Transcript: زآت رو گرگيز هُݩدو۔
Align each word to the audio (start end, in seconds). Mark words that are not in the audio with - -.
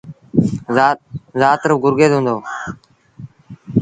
زآت 1.41 1.61
رو 1.69 1.75
گرگيز 1.83 2.11
هُݩدو۔ 2.15 2.35